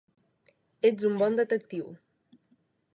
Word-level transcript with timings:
Ets 0.89 1.07
un 1.11 1.21
bon 1.21 1.39
detectiu. 1.43 1.95